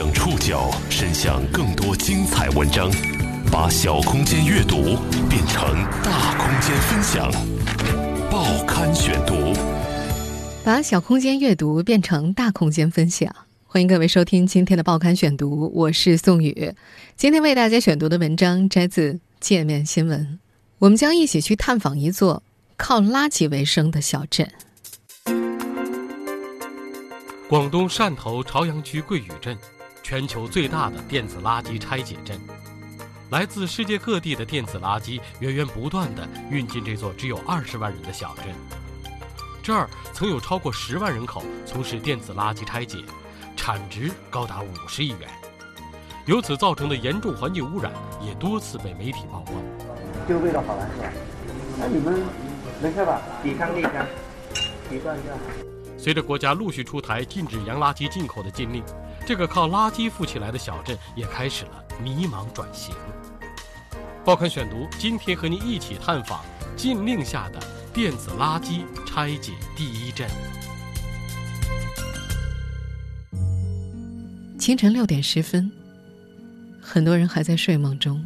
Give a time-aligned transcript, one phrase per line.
[0.00, 2.90] 将触角伸向更多精彩文章，
[3.52, 4.96] 把小空间阅读
[5.28, 5.62] 变成
[6.02, 7.30] 大空间分享。
[8.30, 9.52] 报刊选读，
[10.64, 13.30] 把小空间阅读变成大空间分享。
[13.66, 16.74] 欢迎各位收听今天的报刊选读，我是宋宇。
[17.18, 20.18] 今天为大家选读的文章摘自《界面新闻》，
[20.78, 22.42] 我们将一起去探访一座
[22.78, 24.50] 靠垃圾为生的小镇。
[27.50, 29.58] 广东汕头潮阳区桂屿镇，
[30.02, 32.38] 全球最大的电子垃圾拆解镇。
[33.30, 38.46] 来自世界各地的电子垃圾源源不断地运进这座只有二十万人的小镇。
[39.62, 42.98] 这儿曾有超过十万人口从事电子垃圾拆解，
[43.54, 45.28] 产值高达五十亿元。
[46.26, 49.56] 由此造成的严重环境污染也多次被媒体曝光。
[50.26, 51.02] 这个味道好难受。
[51.78, 52.20] 那你们
[52.82, 53.20] 没事吧？
[53.42, 54.06] 抵抗力下，
[54.88, 55.32] 抵抗一下。
[55.96, 58.82] 随着国家陆续出台禁止洋垃圾进口的禁令，
[59.30, 62.92] 这个靠垃圾富起来的小镇也开始了迷茫转型。
[64.24, 66.44] 报刊选读，今天和您一起探访
[66.76, 67.60] 禁令下的
[67.94, 70.28] 电子垃圾拆解第一镇。
[74.58, 75.70] 清晨六点十分，
[76.80, 78.24] 很多人还在睡梦中。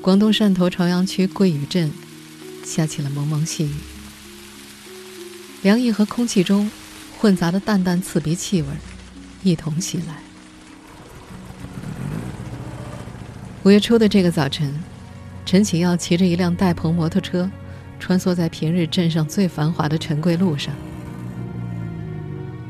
[0.00, 1.90] 广东汕头潮阳区桂屿镇
[2.64, 3.74] 下起了蒙蒙细雨。
[5.62, 6.70] 凉意和空气中
[7.18, 8.68] 混杂的淡淡刺鼻气味
[9.42, 10.16] 一同袭来。
[13.64, 14.72] 五月初的这个早晨，
[15.44, 17.48] 陈启耀骑着一辆带棚摩托车，
[18.00, 20.74] 穿梭在平日镇上最繁华的陈贵路上。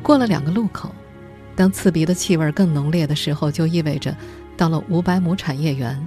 [0.02, 0.94] 过了两个路口，
[1.56, 4.14] 当刺鼻的气味更浓烈的时候，就意味着
[4.56, 5.98] 到了五百亩产业园。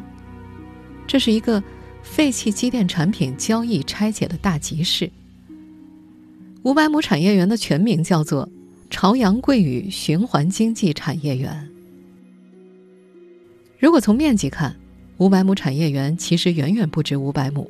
[1.07, 1.63] 这是一个
[2.03, 5.09] 废弃机电产品交易拆解的大集市。
[6.63, 8.49] 五百亩产业园的全名叫做
[8.89, 11.69] 朝阳桂屿循环经济产业园。
[13.77, 14.75] 如果从面积看，
[15.17, 17.69] 五百亩产业园其实远远不止五百亩，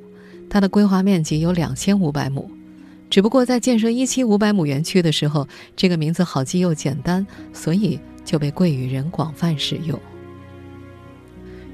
[0.49, 2.50] 它的规划面积有两千五百亩。
[3.09, 10.00] 只不过在建设一期五百亩园区的时候，这个名字好记又简单，所以就被桂屿人广泛使用。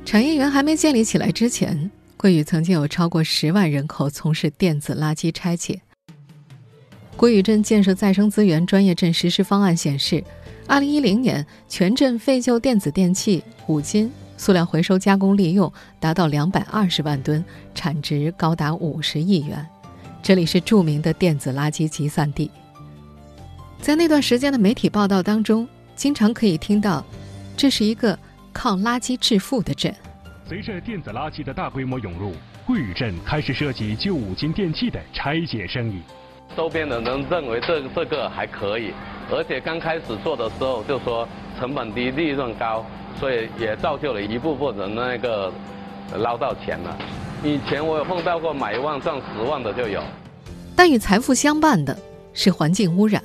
[0.06, 5.82] 产业园还没建立起来之前，桂屿曾经有超过十万人口从事电子垃圾拆解。
[7.22, 10.24] 桂屿镇建设再生资源专业镇实施方案显示，
[10.66, 17.46] 二零一零年全镇废旧电子电器、五金、塑料回收加工利用达到两百二十万吨，
[17.76, 19.64] 产值高达五十亿元。
[20.24, 22.50] 这里是著名的电子垃圾集散地。
[23.80, 27.06] 在那段时间的媒体报道当中，经常可以听到，
[27.56, 28.18] 这是一个
[28.52, 29.94] 靠垃圾致富的镇。
[30.50, 32.34] 随着电子垃圾的大规模涌入，
[32.66, 36.02] 桂屿镇开始涉及旧五金电器的拆解生意。
[36.56, 38.92] 周边的人认为这这个还可以，
[39.32, 41.28] 而且刚开始做的时候就说
[41.60, 42.86] 成本低、利润高，
[43.20, 45.52] 所以也造就了一部分人那个
[46.18, 46.98] 捞到钱了。
[47.44, 50.02] 以前我有碰到过买一万赚十万的就有。
[50.76, 51.98] 但与财富相伴的
[52.34, 53.24] 是环境污染，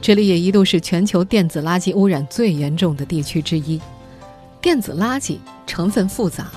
[0.00, 3.80] 这里也一度是全球电子垃圾污染最严重的地区之一。
[4.60, 6.48] 电子垃圾成分复杂。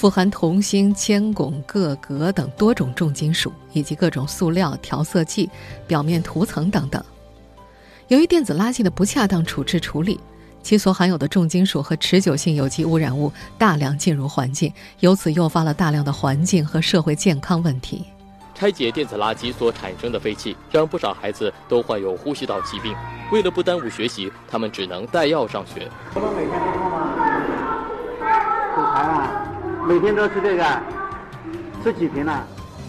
[0.00, 5.50] 富含铜、锌、铅、汞、铬、镉等多种重金属，以及各种塑料、调色剂、
[5.86, 7.04] 表面涂层等等。
[8.08, 10.18] 由于电子垃圾的不恰当处置处理，
[10.62, 18.06] 其所含有的重金属和持久性有机污染物大量进入环境，由此诱发了大量的环境和社会健康问题。
[18.54, 22.96] 拆解电子垃圾所产生的废气，让不少孩子都患有呼吸道疾病。
[23.30, 25.86] 为了不耽误学习，他们只能带药上学。
[26.14, 27.04] 我们每天都痛吗？
[28.74, 29.46] 吐痰啊！
[29.90, 30.82] 每天都吃这个，
[31.82, 32.46] 吃几瓶了？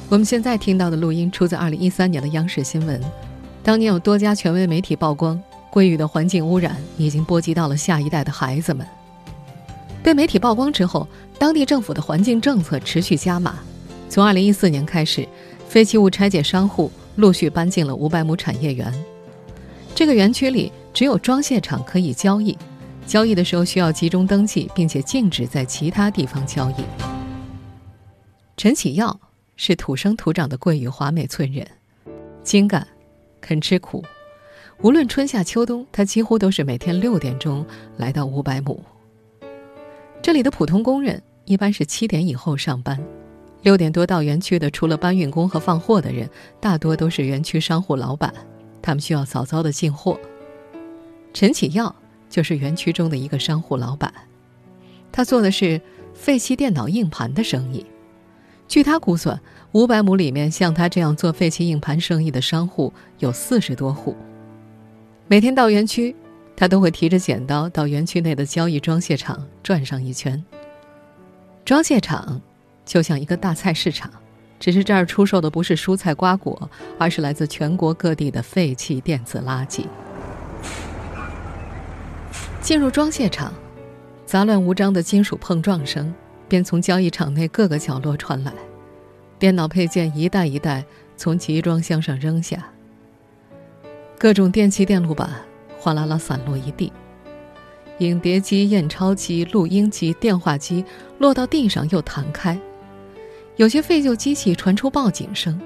[0.07, 3.01] 我们现在听到的录音出自二零一三年的央视新闻。
[3.63, 5.41] 当年有多家权威媒体曝光，
[5.72, 8.85] 桂屿的环境污染已经波及到了下一代的孩子们。
[10.03, 11.07] 被媒体曝光之后，
[11.39, 13.56] 当地政府的环境政策持续加码。
[14.07, 15.28] 从二零一四年开始，
[15.68, 18.94] 废弃物拆解商户陆续搬进了五百亩产业园。
[19.95, 22.56] 这个园区里只有装卸厂可以交易。
[23.06, 26.83] 交易的时候需要集中登记，并且禁止在其他地方交易。
[28.56, 29.19] 陈启耀
[29.57, 31.68] 是土生土长的桂屿华美村人，
[32.44, 32.88] 精干，
[33.42, 34.03] 肯吃苦。
[34.81, 37.65] 无论春夏秋冬，他几乎都是每天六点钟
[37.98, 38.81] 来到五百亩。
[40.21, 42.97] 这里的普通工人一般是七点以后上班，
[43.63, 48.33] 六点多到园区的除了搬运工和放货的人，大多都是园区商户老板，
[48.81, 50.18] 他们需要早早的进货。
[51.33, 51.94] 陈启耀。
[52.31, 54.12] 就是园区中的一个商户老板，
[55.12, 55.80] 他做的是
[56.16, 57.86] 废弃电脑硬盘的生意。
[58.68, 59.39] 据他估算，
[59.74, 64.16] 五百亩里面像他这样做废弃硬盘生意的商户有四十多户。
[65.28, 66.16] 每天到园区，
[66.56, 70.42] 他都会提着剪刀到园区内的交易装卸场转上一圈。
[71.66, 72.42] 装卸场
[72.86, 74.10] 就像一个大菜市场，
[74.57, 79.86] 只是这儿出售的不是蔬菜瓜果，而是来自全国各地的废弃电子垃圾。
[82.62, 83.52] 进入装卸场，
[84.24, 86.13] 杂乱无章的金属碰撞声
[86.48, 88.54] 便从交易场内各个角落传来，
[89.40, 90.86] 电脑配件一袋一袋
[91.18, 92.72] 从集装箱上扔下，
[94.19, 95.30] 各种电器电路板。
[95.80, 96.94] 哗啦啦散落一地，
[97.98, 100.86] 影碟机、验钞机、录音机、电话机
[101.18, 102.56] 落到地上又弹开，
[103.56, 105.60] 有些废旧机器传出报警声，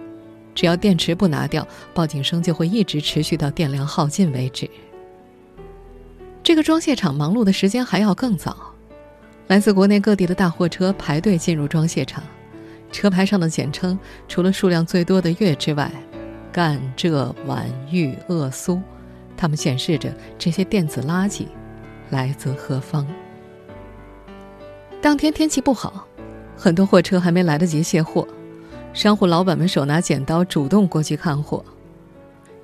[0.53, 4.69] 只要电池不拿掉，报警声就会一直持续到电量耗尽为止。
[6.45, 8.55] 这个装卸厂忙碌的时间还要更早，
[9.47, 12.23] 来自国内各地的大货车排队进入装卸厂，
[12.91, 13.97] 车牌上的简称
[14.27, 15.91] 除了数量最多的粤之外，
[16.53, 18.79] 赣浙皖豫鄂苏。
[19.35, 21.47] 它们显示着这些电子垃圾
[22.11, 23.07] 来自何方。
[25.01, 26.07] 当天天气不好，
[26.55, 28.27] 很多货车还没来得及卸货，
[28.93, 31.65] 商户老板们手拿剪刀主动过去看货。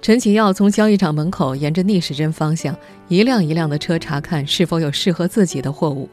[0.02, 2.76] 陈启耀从交易场门口沿着逆时针方向，
[3.08, 6.10] 一辆一辆的车查看是否有适合自己的货物。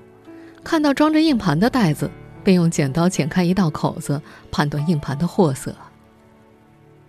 [0.62, 2.11] 看到装着硬盘的袋子，
[2.44, 4.20] 便用剪刀剪开一道口子，
[4.50, 5.75] 判断硬盘的货色。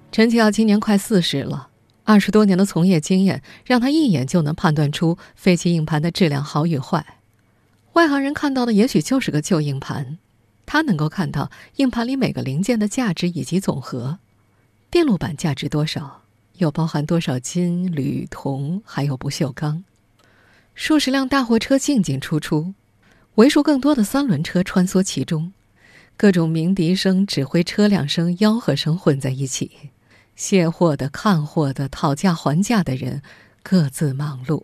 [0.09, 1.67] 陈启耀今年快四十了。
[2.05, 7.05] 二十多年的从业经验，让他一眼就能判断出废弃硬盘的质量好与坏。
[7.93, 10.17] 外行人看到的也许就是个旧硬盘，
[10.65, 14.17] 他能够看到硬盘里每个零件的价值以及总和，
[14.89, 16.18] 电路板价值多少，
[16.59, 19.83] 又包含多少金、铝、铜，还有不锈钢。
[20.75, 22.73] 数十辆大货车进进出出，
[23.35, 25.51] 为数更多的三轮车穿梭其中，
[26.15, 29.71] 各种鸣笛声、指挥车辆声、吆喝声混在一起。
[30.35, 33.21] 卸货的、看货的、讨价还价的人，
[33.61, 34.63] 各自忙碌。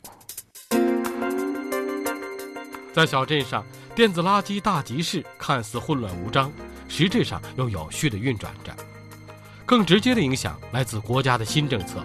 [2.93, 6.49] 在小镇上，电子垃圾大集市看似混乱无章，
[6.87, 8.73] 实质上又有序的运转着。
[9.65, 12.03] 更直接的影响来自国家的新政策。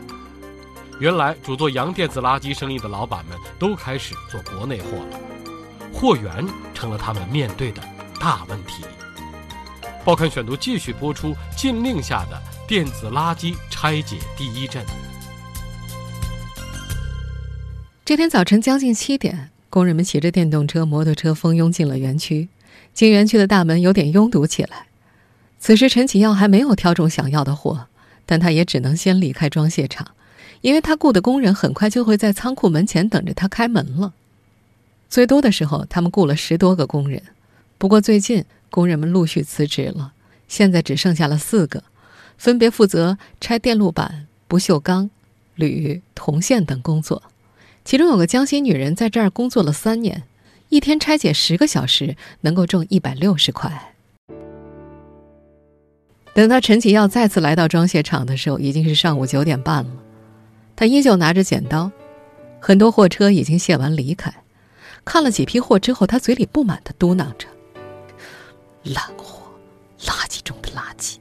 [0.99, 5.21] 原来主做洋电子垃圾生意的老板们都开始做国内货了，
[5.93, 7.83] 货源成了他们面对的
[8.21, 8.85] 大问题。
[10.05, 12.41] 报刊选读继续播出禁令下的。
[12.71, 14.87] 电子垃圾拆解第一阵。
[18.05, 22.49] 这天早晨将近七点，工人们骑着电动车、摩托车蜂拥进了园区。
[22.95, 24.87] 进园区的大门有点拥堵起来。
[25.61, 27.87] 此时，陈启耀还没有挑中想要的货，
[28.25, 30.13] 但他也只能先离开装卸厂，
[30.63, 34.15] 因为他雇的工人很快就会在仓库门前等着他开门了。
[35.11, 37.23] 最多的时候，他们雇了十多个工人，
[37.77, 40.15] 不过最近工人们陆续辞职了，
[40.49, 41.85] 现在只剩下了四个。
[42.39, 45.11] 分别负责拆电路板、不锈钢、
[45.57, 47.23] 铝、铜线等工作，
[47.85, 50.23] 其中有个江西女人在这儿工作了三年，
[50.71, 53.93] 一天拆解十个小时，能够挣一百六十块。
[56.33, 59.91] 等到陈启耀再次来到装卸厂的时候，已经是上午九点半了，
[60.77, 61.91] 他依旧拿着剪刀，
[62.61, 64.33] 很多货车已经卸完离开，
[65.05, 67.49] 看了几批货之后，他嘴里不满的嘟囔着
[68.85, 69.43] ：“烂货，
[70.03, 71.17] 垃圾中的垃圾。”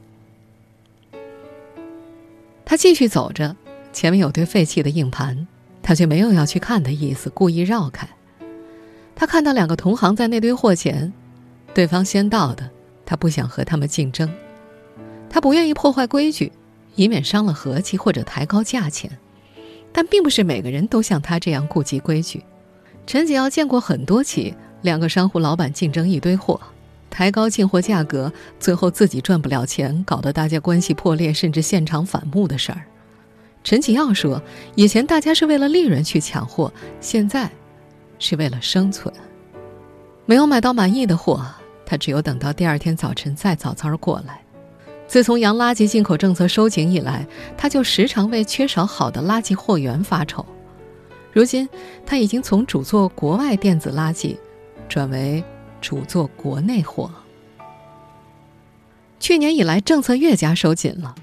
[2.64, 3.56] 他继续走着，
[3.92, 5.48] 前面有堆废弃的硬盘，
[5.82, 8.08] 他却没有要去看的意思，故意绕开。
[9.16, 11.12] 他看到两个同行在那堆货前，
[11.74, 12.70] 对方先到的，
[13.04, 14.32] 他不想和他们竞争，
[15.30, 16.52] 他不愿意破坏规矩，
[16.96, 19.10] 以免伤了和气或者抬高价钱。
[19.92, 22.44] 但并不是每个人都像他这样顾及规矩。
[23.06, 26.60] 陈锦耀见过很多起两个商户老板竞争一堆货。
[27.08, 32.82] 抬高进货价格，最后自己赚不了钱，搞得大家关系破裂，甚至现场反目的事儿。
[33.64, 34.40] 陈启耀说
[34.76, 37.50] ：“以前大家是为了利润去抢货，现在
[38.20, 39.12] 是为了生存。
[40.24, 41.44] 没有买到满意的货，
[41.84, 44.40] 他只有等到第二天早晨再早早过来。
[45.10, 47.26] 自从洋垃圾进口政策收紧以来，
[47.56, 50.46] 他就时常为缺少好的垃圾货源发愁。
[51.32, 51.68] 如今，
[52.06, 54.36] 他已经从主做国外电子垃圾，
[54.88, 55.42] 转为……”
[55.80, 57.10] 主做国内货。
[59.18, 61.14] 去年以来，政策越加收紧了。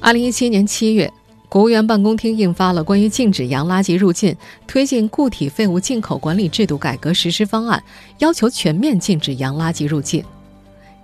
[0.00, 1.12] 二零一七年七月，
[1.48, 4.34] 国务院办公厅印发了关于禁止洋垃圾入境、
[4.66, 7.80] 推进固体废物进口管理制度改革实施方案，
[8.18, 10.24] 要求全面禁止洋垃圾入境。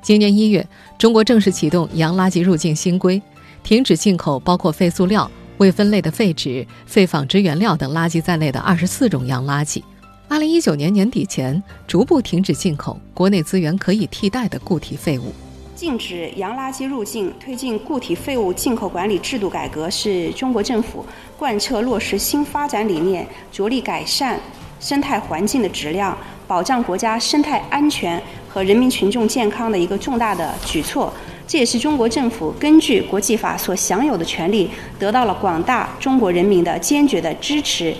[0.06, 0.64] 今年一月，
[0.96, 3.20] 中国正式启动洋垃圾入境新规，
[3.64, 9.82] 停止进口包括废塑料、未分类的废纸、废纺织原料等垃圾在内的二十四种洋垃圾。
[10.28, 15.34] 二零一九年年底前，逐步停止进口国内资源可以替代的固体废物。
[15.74, 21.04] 禁止洋垃圾入境，推进固体废物进口管理制度改革，是中国政府
[21.36, 24.38] 贯彻落实新发展理念、着力改善
[24.80, 26.16] 生态环境的质量、
[26.46, 31.12] 保障国家生态安全和人民群众健康的一个重大的举措。
[31.48, 34.68] 这也是中国政府根据国际法所享有的权利，
[34.98, 37.94] 得到了广大中国人民的坚决的支持。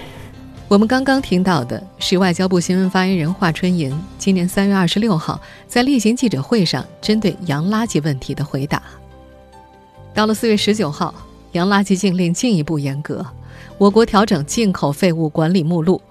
[0.68, 8.82] 我们刚刚听到的是外交部新闻发言人华春莹今年三月二十六号在例行记者会上针对洋垃圾问题的回答。
[10.12, 11.14] 到了四月十九号，
[11.52, 13.24] 洋垃圾禁令进一步严格，
[13.78, 16.02] 我国调整进口废物管理目录，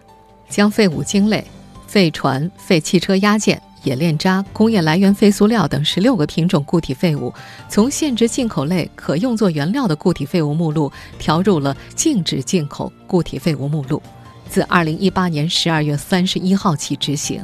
[0.50, 1.46] 将废物鲸类、
[1.88, 7.34] 废船、废汽车压件、冶炼渣、工业来源废塑料等十六个品种固体废物，
[7.70, 14.02] 从限制进口类可用作原料的固体废物目录调入了禁止进口固体废物目录。
[14.48, 17.42] 自二零一八年十二月三十一号起执行。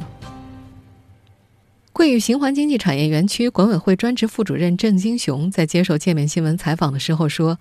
[1.92, 7.58] 桂屿循环经济产业园区管委会专职副主任郑金雄在接受界面新闻采访的时候说：“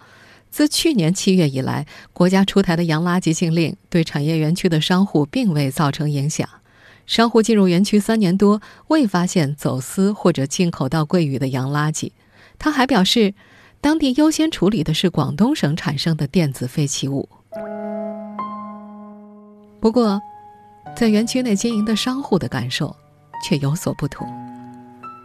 [0.51, 6.47] 自去年七月以来，国家出台的洋垃圾禁令对产业园区的商户并未造成影响。
[7.07, 12.11] 商户进入园区三年多，未发现走私或者进口到桂屿的洋垃圾。”
[12.59, 13.33] 他还表示，
[13.79, 17.27] 当地优先处理的是广东省产生的电子废弃物。
[19.79, 20.21] 不过，
[20.95, 22.95] 在园区内经营的商户的感受
[23.43, 24.27] 却有所不同。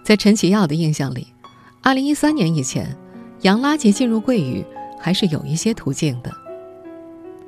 [0.05, 1.27] 在陈启耀的印象里
[1.83, 2.97] ，2013年以前，
[3.43, 4.65] 洋垃圾进入桂屿
[5.07, 6.33] 还是有一些途径的。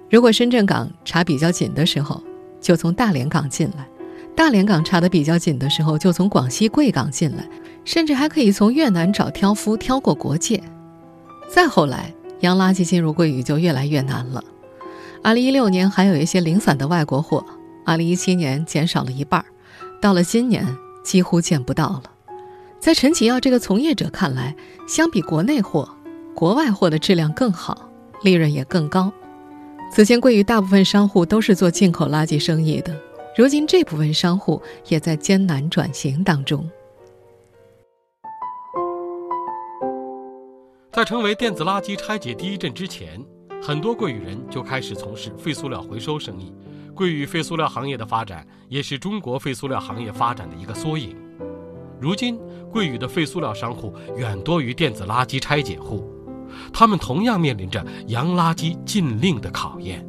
[0.09, 2.23] 如果深圳港查比较紧的时候，
[2.61, 3.85] 就从大连港进来；
[4.37, 7.49] 大连港查的比较紧的时候，就从广西贵港进来，
[7.85, 10.63] 甚至还可以从越南找挑夫挑过国界。
[11.53, 14.45] 再后来，洋垃圾进入桂屿就越来越难了。
[15.25, 17.45] 二零一六年还有一些零散的外国货，
[17.85, 19.45] 二零一七年减少了一半，
[20.01, 20.65] 到了今年
[21.03, 22.05] 几乎见不到了。
[22.79, 24.55] 在陈启耀这个从业者看来，
[24.87, 25.97] 相比国内货，
[26.39, 27.91] 国外货的质量更好，
[28.23, 29.13] 利润也更高。
[29.91, 32.97] 此前桂屿大部分商户都是做进口垃圾生意的，
[33.37, 36.65] 如今这部分商户也在艰难转型当中。
[40.93, 43.21] 在成为电子垃圾拆解第一镇之前。
[43.61, 46.55] 很多桂屿人就开始从事废塑料回收生意，
[46.95, 51.17] 桂屿废塑料行业的发展也是中国废塑料行业发展的一个缩影。
[52.01, 52.39] 如今，
[52.71, 56.09] 桂屿的废塑料商户远多于电子垃圾拆解户，
[56.73, 60.05] 他们同样面临着洋垃圾禁令的考验。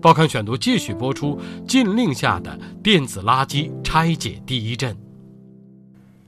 [0.00, 4.96] 报刊选读继续播出：禁令下的电子垃圾拆解第一镇。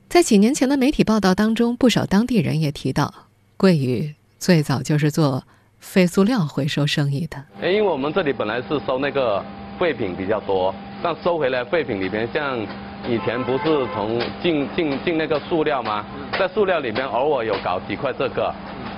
[0.09, 3.13] 在几年前的媒体报道当中，不少当地人也提到，
[3.57, 5.45] 桂宇最早就是做。
[5.81, 9.45] 废塑料回收生意的，因为我们这里本来是收那个
[9.79, 12.59] 废品比较多，但收回来废品里边，像
[13.07, 16.03] 以前不是从进进进那个塑料吗？
[16.39, 18.51] 在塑料里边偶尔有搞几块这个，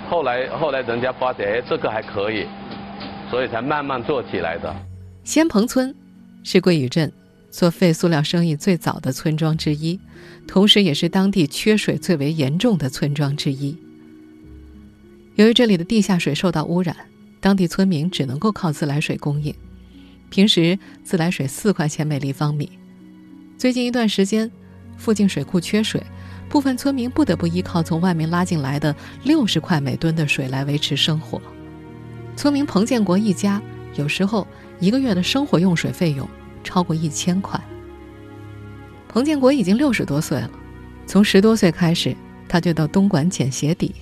[0.09, 2.47] 后来后来人家发觉哎这个还可以，
[3.31, 4.75] 所以才慢慢做起来的。
[5.25, 5.95] 仙棚村
[6.45, 7.13] 是桂屿镇
[7.51, 9.99] 做废塑料生意最早的村庄之一，
[10.47, 13.77] 同时也是当地缺水最为严重的村庄之一。
[15.35, 16.97] 由于这里的地下水受到污染，
[17.41, 19.55] 当地村民只能够靠自来水供应。
[20.31, 22.71] 平时自来水四块钱每立方米。
[23.59, 24.51] 最近一段时间，
[24.97, 26.03] 附近水库缺水，
[26.49, 31.41] 部分村民不得不依靠从外面拉进来的六十块每吨的水来维持生活。
[32.37, 33.61] 村民彭建国一家
[33.95, 34.47] 有时候
[34.79, 36.29] 一个月的生活用水费用
[36.63, 37.61] 超过一千块。
[39.09, 40.51] 彭建国已经六十多岁了，
[41.07, 42.15] 从十多岁开始，
[42.49, 43.95] 他就到东莞捡鞋底。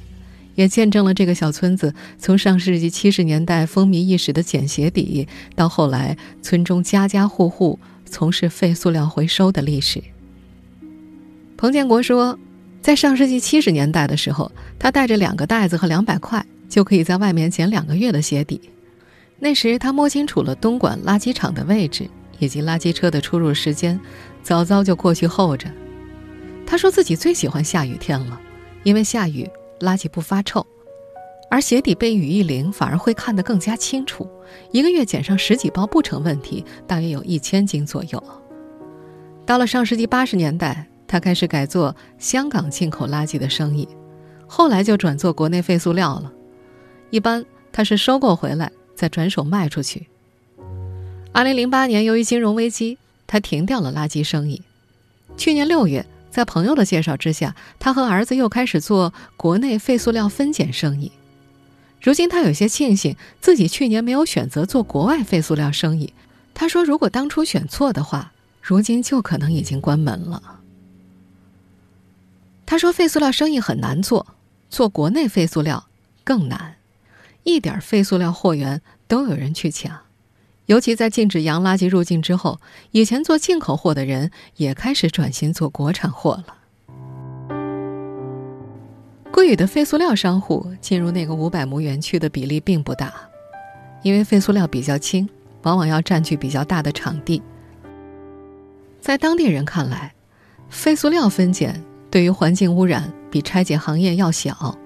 [0.57, 10.01] 也见证了这个小村子从上世纪七十年代风靡一时的捡鞋底，到后来村中家家户户从事废塑料回收的历史。
[11.57, 12.39] 彭建国说，
[12.83, 18.61] 在上世纪七十年代的时候，他带着两个袋子和两百块，就可以在外面捡两个月的鞋底。
[19.39, 22.09] 那时他摸清楚了东莞垃圾场的位置
[22.39, 23.99] 以及垃圾车的出入时间，
[24.43, 25.71] 早早就过去候着。
[26.67, 28.41] 他说自己最喜欢下雨天了，
[28.83, 29.49] 因为下雨。
[29.81, 30.65] 垃圾不发臭，
[31.51, 34.27] 而鞋底被雨一淋，反而会看得更加清楚。
[34.71, 38.25] 一个月捡上十几包不成问题，大约有一千斤左右。
[39.45, 43.87] 到了上世纪八十年代，他开始改做香港进口垃圾的生意，
[44.49, 46.33] 后来就转做国内废塑料了。
[47.11, 50.09] 一般他是收购回来再转手卖出去。
[51.31, 54.61] 二零零八年，由于金融危机，他停掉了垃圾生意。
[55.37, 56.05] 去年六月。
[56.31, 61.13] 在朋友的介绍之下，他和儿子又开始做国内废塑料分拣生意。
[62.03, 66.13] 如今他有些庆幸自己去年没有选择做国外废塑料生意。
[66.53, 70.43] 他说：“如果当初选错的话，如今就可能已经关门了。”
[72.67, 74.27] 他说：“废塑料生意很难做，
[74.71, 75.87] 做国内废塑料
[76.25, 76.77] 更难，
[77.43, 80.01] 一点废塑料货源都有人去抢。
[80.67, 82.59] 尤其在禁止洋垃圾入境之后，
[82.93, 86.57] 以前做进口货的人也开始转型做国产货了。”
[89.31, 93.13] 桂宇的废塑料商户进入那个五百亩园区的比例并不大，
[94.03, 95.29] 因为废塑料比较轻，
[95.63, 97.43] 往往要占据比较大的场地。
[99.01, 100.15] 在当地人看来，
[100.71, 104.79] 废塑料分拣对于环境污染比拆解行业要小，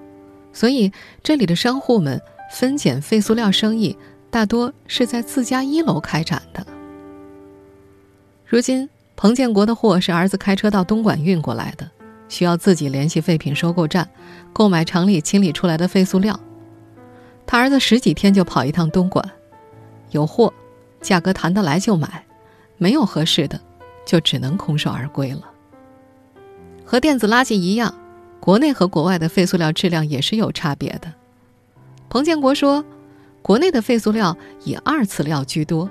[0.51, 2.19] 所以这里的商户们
[2.51, 3.95] 分拣废塑料生意
[4.31, 6.65] 大多是在自家一楼开展的。
[8.47, 11.87] 如今，彭建国的货是儿子开车到东莞运过来的。
[12.29, 14.09] 需要自己联系废品收购站，
[14.51, 16.39] 购买厂里清理出来的废塑料。
[17.45, 19.23] 他儿子十几天就跑一趟东莞，
[20.09, 20.51] 有货，
[20.99, 22.07] 价格谈得来就买；
[22.77, 23.61] 没有合适的，
[24.03, 25.43] 就只能空手而归了。
[26.89, 27.93] 和电子垃圾一样，
[28.39, 31.13] 国内和国外的废塑料质量也是有差别的。
[32.09, 32.83] 彭建国说，
[33.43, 35.87] 国内的废塑料以二次料居多，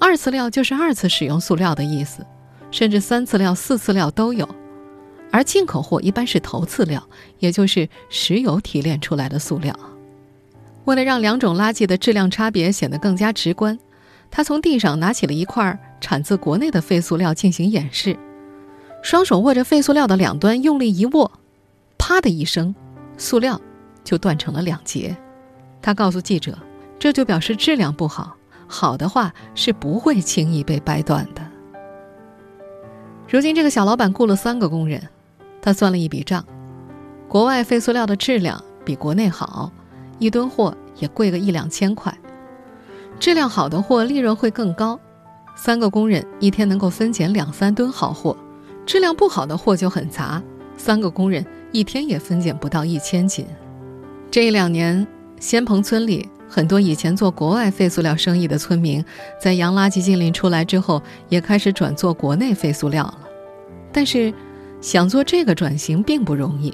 [0.00, 2.26] 二次料就是二次使用塑料的意思，
[2.72, 4.48] 甚至三次料、四次料都有。
[5.30, 9.78] 而进口货一般是头次料，也就是石油提炼出来的塑料。
[10.86, 13.78] 为了让两种垃圾的质量差别显得更加直观，
[14.32, 18.18] 他从地上拿起了一块产自国内的废塑料进行演示。
[19.02, 21.30] 双手握着废塑料的两端，用力一握，
[21.98, 22.74] 啪的一声，
[23.16, 23.60] 塑料
[24.02, 25.16] 就断成了两截。
[25.80, 26.58] 他告诉记者，
[26.98, 28.36] 这就表示质量不好，
[28.66, 31.42] 好的话是不会轻易被掰断的。
[33.28, 35.08] 如今，这个小老板雇了三个工人。
[35.60, 36.44] 他算了一笔账，
[37.28, 39.72] 国外废塑料的质量比国内好，
[40.20, 42.16] 一吨货也贵个一两千块。
[43.18, 45.00] 质量好的货利润会更高，
[45.56, 48.36] 三个工人一天能够分拣两三吨好货；
[48.86, 50.42] 质量不好的货就很杂，
[50.78, 53.44] 三个工人一天也分拣不到一千斤。
[54.30, 55.06] 这一两年，
[55.38, 59.04] 仙棚村里很多以前做国外废塑料生意的村民，
[59.38, 63.18] 在洋垃圾禁令出来之后，也开始转做国内废塑料了，
[63.92, 64.32] 但是。
[64.82, 66.72] 想做这个转型并不容易，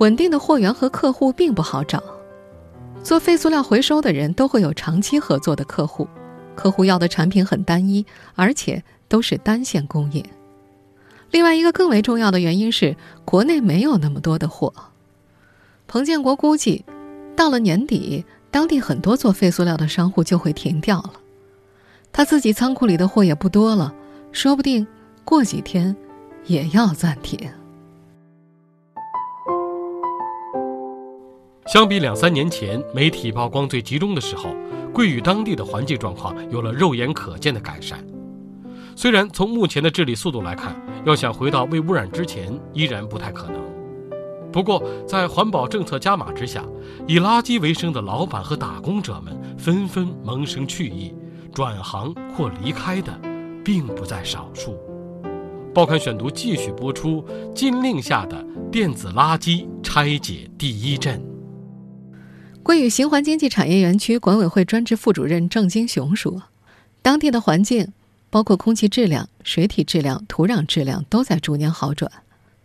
[0.00, 2.02] 稳定的货源和客户并不好找。
[3.02, 6.06] 做废塑料回收的人都会有长期合作的客户，
[6.56, 10.22] 客户要的产品很单一，而且都是单线供应。
[11.34, 12.94] 另外一个更为重要的原因是，
[13.24, 14.72] 国内没有那么多的货。
[15.88, 16.84] 彭建国估计，
[17.34, 21.14] 到了年底，当地很多做废塑料的商户就会停掉了。
[22.12, 23.92] 他自己仓库里的货也不多了，
[24.30, 24.86] 说不定
[25.24, 25.96] 过几天。
[26.46, 27.36] 也要暂停。
[31.66, 34.54] 相比两三年前媒体曝光最集中的时候，
[34.92, 37.98] 桂屿当地的环境状况有了肉眼可见的改善。
[38.96, 43.60] 虽然从目前的治理速度来看，要想回到未污染之前依然不太可能。
[44.52, 46.64] 不过，在环保政策加码之下，
[47.08, 51.12] 以垃圾为生的老板和打工者们纷纷萌生去意，
[51.52, 53.12] 转行或离开的，
[53.64, 54.78] 并不在少数。
[55.74, 57.24] 报刊选读继续播出。
[57.52, 61.20] 禁令下的电子垃圾拆解第一阵。
[62.62, 66.44] 桂屿循环经济产业园区管委会专职副主任郑金雄说
[67.02, 67.92] ：“当地的环境，
[68.34, 72.10] 包括空气质量、水体质量、土壤质量，都在逐年好转。”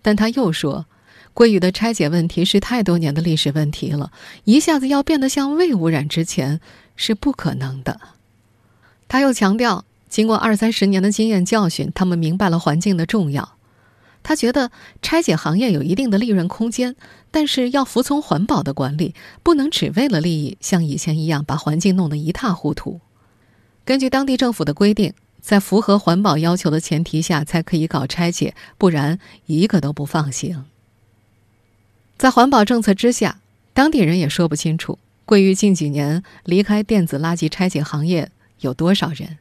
[0.02, 0.88] 但他又说
[1.36, 4.12] ：“桂屿的拆解问题是太多年的历史问题了，
[4.46, 6.60] 一下子要变得像未污染之前
[6.96, 8.02] 是不可能的。”
[9.08, 9.86] 他又强调。
[10.10, 13.54] 经过二三十年的经验教训，他们明白了环境的重要。
[14.24, 14.72] 他觉得
[15.04, 16.96] 拆解行业有一定的利润空间，
[17.30, 23.02] 但是要服从环保的管理，不能只为了利益像以前一样把环境弄得一塌糊涂。
[23.86, 30.66] 根据当地政府的规定，在符合环保要求的前提下才可以搞拆解，不然一个都不放行。
[32.18, 33.40] 在环保政策之下，
[33.74, 39.38] 当地人也说不清楚桂玉近几年离开电子垃圾拆解行业有多少人。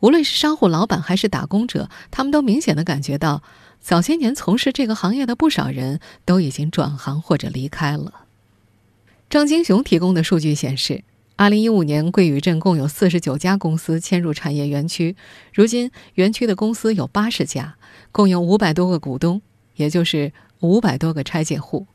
[0.00, 3.42] 无论是商户老板还是打工者，他们都明显的感觉到，
[3.80, 8.26] 早些年从事这个行业的不少人都已经转行或者离开了。
[9.30, 11.02] 张金雄提供的数据显示，
[11.36, 15.16] 二零一五年桂屿镇共有四十九家公司迁入产业园区，
[15.52, 17.74] 如今园区的公司有八十家，
[18.12, 19.42] 共有五百多个股东，
[19.74, 21.88] 也就是五百多个拆解户。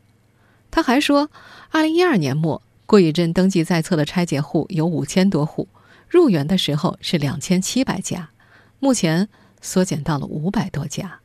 [0.70, 1.32] 他还说，
[1.72, 5.70] 二零一二年末，桂屿镇登记在册的拆解户有五千多户。
[6.10, 8.32] 入园的时候是两千七百家，
[8.80, 9.30] 目前
[9.62, 11.20] 缩减到了五百多家，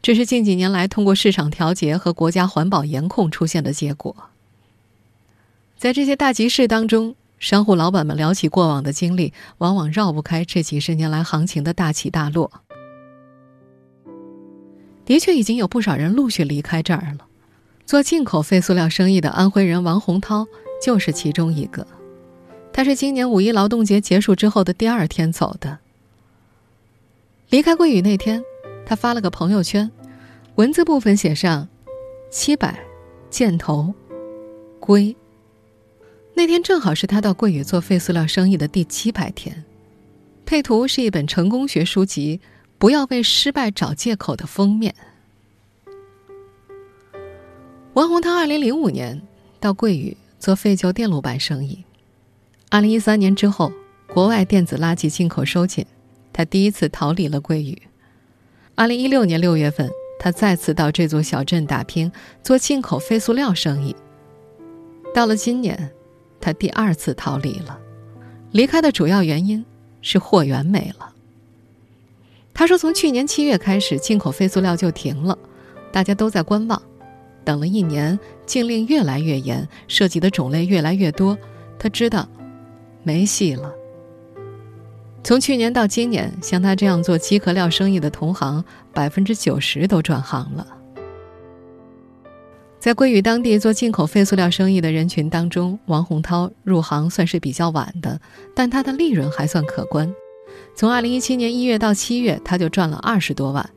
[0.00, 4.14] 这是近几年来通过市场调节和国家环保严控出现的结果。
[5.76, 12.52] 在这些大集市当中，商户老板们聊起过往的经历，往往绕不开这几十年来行情的大起大落。
[15.06, 17.26] 的确已经有不少人陆续离开这儿了。
[17.86, 20.46] 做进口废塑料生意的安徽人王洪涛
[20.80, 21.84] 就是其中一个。
[22.72, 25.78] 他是今年五一劳动节结束之后的第二天走的。
[27.48, 28.44] 离开桂屿那天，
[28.86, 29.90] 他发了个朋友圈，
[30.56, 31.66] 文字部分写上
[32.30, 32.78] “七百，
[33.30, 33.92] 箭头，
[34.78, 35.16] 归”。
[36.34, 39.64] 那天正好是他到桂屿做废塑料生意的第七百天。
[40.46, 42.40] 配图是一本成功学书籍
[42.78, 44.94] 《不要为失败找借口》的封面。
[47.92, 49.20] 王洪涛二零零五年
[49.58, 51.84] 到桂屿做废旧电路板生意。
[52.70, 53.72] 二零一三年之后，
[54.08, 55.84] 国外电子垃圾进口收紧，
[56.32, 57.80] 他第一次逃离了桂屿。
[58.74, 62.10] 二零一六年六月份，他再次到这座小镇打拼，
[62.42, 63.94] 做进口废塑料生意。
[65.14, 65.92] 到了今年，
[66.40, 67.78] 他第二次逃离了。
[68.52, 69.64] 离开的主要原因
[70.02, 71.12] 是货源没了。
[72.52, 75.38] 他说，从去年七月开始，进口废塑料就停了，
[75.92, 76.82] 大家都在观望。
[77.44, 81.38] 等了一年，禁令越来越严，涉及的种类越来越多，
[81.78, 82.28] 他知道。
[83.02, 83.72] 没戏了。
[85.24, 90.66] 从去年到今年，像他这样做鸡壳料生意的同行，百分之九十都转行了。
[92.80, 98.18] 在归于当地做进口废塑料生意的人群当中，王洪涛入行算是比较晚的，
[98.56, 100.12] 但他的利润还算可观。
[100.74, 103.68] 从二零一七年一月到七月，他就赚了二十多万。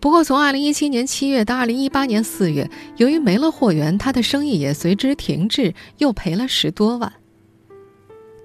[0.00, 7.12] 不过，从二零一七年七月到二零一八年四月，由于没了货源，他的生意也随之停滞，又赔了十多万。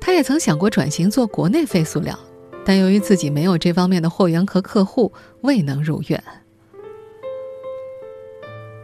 [0.01, 2.19] 他也曾想过转型做国内废塑料，
[2.65, 5.13] 但由于自己没有这方面的货源和客户，
[5.43, 6.21] 未能如愿。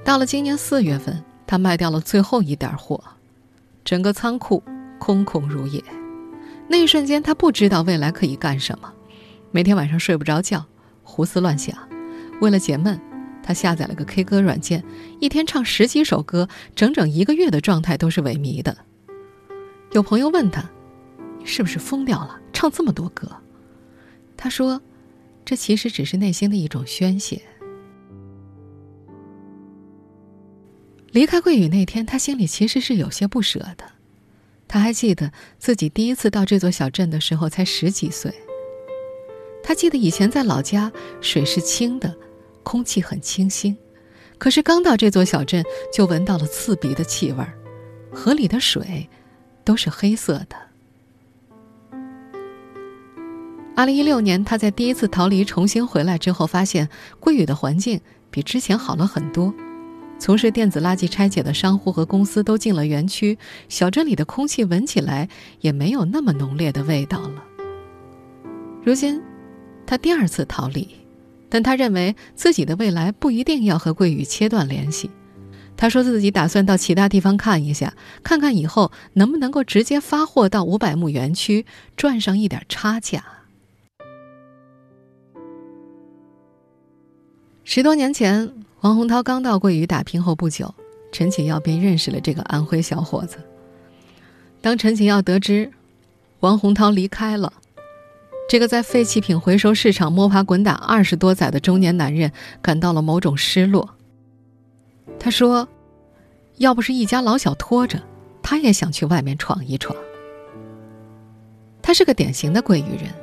[0.10, 3.00] 到了今年四月份，他卖掉了最后一点货，
[3.86, 4.64] 整个仓库
[4.98, 5.84] 空空如也。
[6.68, 8.92] 那一瞬间，他不知道未来可以干什么，
[9.52, 10.66] 每天晚上睡不着觉，
[11.04, 11.78] 胡思乱想。
[12.42, 13.00] 为了解闷，
[13.44, 14.84] 他下载了个 K 歌软件，
[15.20, 18.76] 一天唱十几首歌，整整一个月的状态都是萎靡的。
[19.92, 20.68] 有朋友问他。
[21.44, 22.36] 是不是疯掉了？
[22.52, 23.32] 唱这么多歌，
[24.36, 24.82] 他说
[25.46, 27.44] ：“这其实只是内心的一种宣泄。”
[31.12, 33.86] 离开桂雨那天，他心里其实是有些不舍的。
[34.68, 38.34] 他还记得自己第一次到这座小镇的时候才十几岁。
[39.64, 40.92] 他记得以前在老家，
[41.22, 42.16] 水是清的，
[42.64, 43.76] 空气很清新，
[44.38, 47.54] 可是刚到这座小镇，就闻到了刺鼻的气味儿，
[48.12, 49.10] 河里的水
[49.64, 50.56] 都是黑色的。
[53.76, 59.54] 二零一六年，他在第一次逃离重新回来之后，发现桂雨的环境比之前好了很多。
[60.20, 63.38] 从事电子垃圾拆解的商户和公司都进了园区，
[63.70, 65.30] 小镇里的空气闻起来
[65.62, 67.44] 也没有那么浓烈的味道了。
[68.84, 69.22] 如今，
[69.88, 70.88] 他第二次逃离，
[71.48, 75.10] 但他认为自己的未来不一定要和桂屿切断联系。
[75.78, 83.24] 他说自己打算到其他地方看一下，看看以后能不能够直接发货到五百亩园区，赚上一点差价。
[87.64, 90.74] 十多年前，王洪涛刚到桂屿打拼后不久，
[91.12, 93.38] 陈启耀便认识了这个安徽小伙子。
[94.62, 95.70] 当陈启耀得知
[96.40, 97.52] 王洪涛离开了，
[98.48, 103.90] 这个在废弃品回收市场摸爬滚打二十多载的中年男人感到了某种失落。
[105.20, 105.68] 他说
[106.56, 108.02] ：“要不是一家老小拖着，
[108.42, 109.94] 他也想去外面闯一闯。”
[111.84, 113.14] 他是个典型的桂屿人，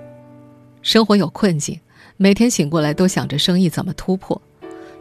[0.83, 1.81] 生活有困境。
[2.19, 4.41] 每天醒过来都想着生意怎么突破，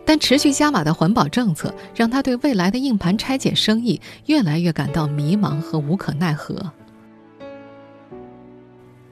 [0.06, 6.72] 但持续加码的环保政策让他对未来的硬盘拆解生意越来越感到迷茫和无可奈何。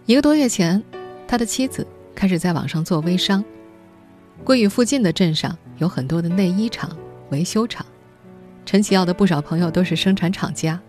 [0.06, 0.82] 一个多月前，
[1.27, 3.43] 他的妻子开始在网上做微商。
[4.43, 6.95] 桂屿附近的镇上有很多的内衣厂、
[7.29, 7.86] 维修厂，
[8.65, 10.79] 陈启耀的不少朋友都是生产厂家。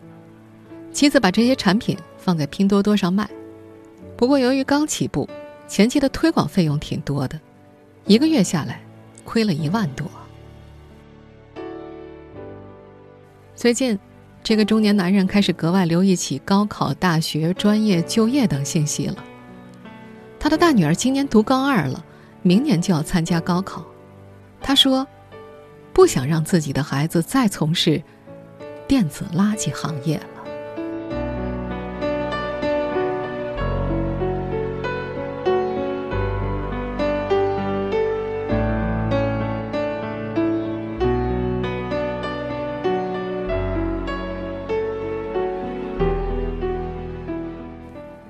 [0.92, 3.28] 妻子把这些产品放在拼多多上卖，
[4.16, 5.28] 不过由于刚起步。
[5.66, 7.40] 前期的推广费用挺多的，
[8.04, 8.83] 一个月下来，
[9.24, 10.06] 亏了一万多。
[13.56, 13.98] 最近，
[14.42, 19.24] 这个中年男人开始格外留意起高考、大学、专业、就业等信息了。
[20.38, 22.04] 他的大女儿今年读高二了，
[22.42, 23.84] 明年就要参加高考。
[24.60, 25.06] 他说，
[25.92, 28.02] 不想让自己的孩子再从事
[28.86, 30.33] 电子垃圾行业了。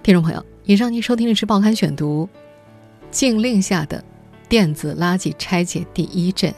[0.05, 2.29] 听众朋友，以上您收听的是《报刊选读》，
[3.11, 4.05] 禁令下的
[4.51, 6.53] 电子垃圾拆解第一阵。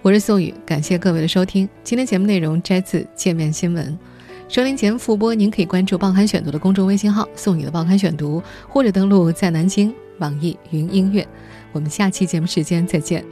[0.00, 1.68] 我是宋宇，感谢各位的收听。
[1.82, 3.98] 今天节目内容摘自《界面新闻》，
[4.54, 11.26] 收听节目复播，您可以关注“报刊选读”的公众微信号“宋宇的报刊选读”，或者登录在南京网易云音乐。
[11.72, 13.24] 我们下期节目时间再见。